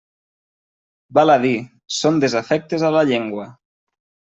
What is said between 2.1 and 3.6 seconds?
desafectes a la llengua.